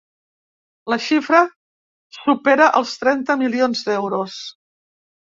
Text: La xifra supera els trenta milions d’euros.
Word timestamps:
La 0.93 0.97
xifra 1.07 1.43
supera 2.21 2.73
els 2.83 2.97
trenta 3.05 3.39
milions 3.45 3.89
d’euros. 3.91 4.45